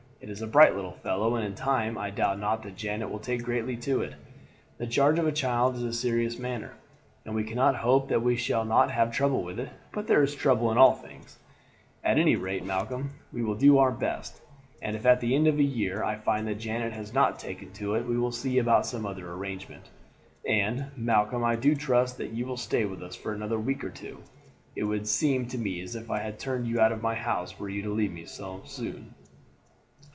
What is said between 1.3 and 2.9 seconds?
and in time I doubt not that